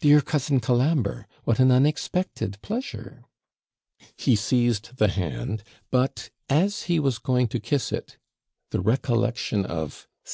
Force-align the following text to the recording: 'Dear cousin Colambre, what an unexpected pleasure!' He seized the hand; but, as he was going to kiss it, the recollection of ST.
'Dear 0.00 0.20
cousin 0.20 0.58
Colambre, 0.58 1.28
what 1.44 1.60
an 1.60 1.70
unexpected 1.70 2.60
pleasure!' 2.60 3.22
He 4.16 4.34
seized 4.34 4.96
the 4.96 5.06
hand; 5.06 5.62
but, 5.92 6.30
as 6.50 6.82
he 6.90 6.98
was 6.98 7.18
going 7.20 7.46
to 7.50 7.60
kiss 7.60 7.92
it, 7.92 8.18
the 8.72 8.80
recollection 8.80 9.64
of 9.64 10.08
ST. 10.24 10.32